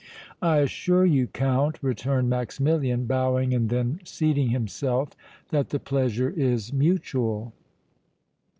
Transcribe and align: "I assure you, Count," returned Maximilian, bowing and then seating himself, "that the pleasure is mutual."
"I 0.41 0.61
assure 0.61 1.05
you, 1.05 1.27
Count," 1.27 1.77
returned 1.83 2.27
Maximilian, 2.27 3.05
bowing 3.05 3.53
and 3.53 3.69
then 3.69 3.99
seating 4.03 4.49
himself, 4.49 5.09
"that 5.51 5.69
the 5.69 5.79
pleasure 5.79 6.31
is 6.31 6.73
mutual." 6.73 7.53